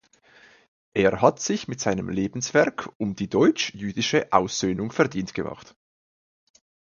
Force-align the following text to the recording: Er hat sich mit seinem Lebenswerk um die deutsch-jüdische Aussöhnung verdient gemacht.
Er 0.95 1.21
hat 1.21 1.39
sich 1.39 1.67
mit 1.67 1.79
seinem 1.79 2.09
Lebenswerk 2.09 2.89
um 2.97 3.13
die 3.15 3.29
deutsch-jüdische 3.29 4.33
Aussöhnung 4.33 4.91
verdient 4.91 5.35
gemacht. 5.35 5.75